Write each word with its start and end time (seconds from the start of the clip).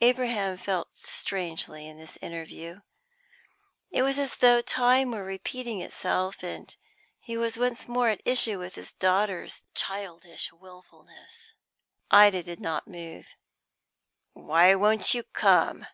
Abraham 0.00 0.56
felt 0.56 0.88
strangely 0.98 1.86
in 1.86 1.96
this 1.96 2.16
interview. 2.20 2.80
It 3.92 4.02
was 4.02 4.18
as 4.18 4.38
though 4.38 4.60
time 4.60 5.12
were 5.12 5.22
repeating 5.22 5.80
itself, 5.80 6.42
and 6.42 6.74
he 7.20 7.36
was 7.36 7.56
once 7.56 7.86
more 7.86 8.08
at 8.08 8.20
issue 8.24 8.58
with 8.58 8.74
his 8.74 8.90
daughter's 8.90 9.62
childish 9.74 10.52
wilfulness. 10.52 11.54
Ida 12.10 12.42
did 12.42 12.58
not 12.58 12.88
move. 12.88 13.28
"Why 14.32 14.74
won't 14.74 15.14
you 15.14 15.22
come?" 15.22 15.86